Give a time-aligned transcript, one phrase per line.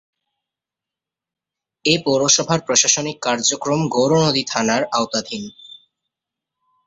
[1.85, 5.43] এ পৌরসভার প্রশাসনিক কার্যক্রম গৌরনদী থানার আওতাধীন।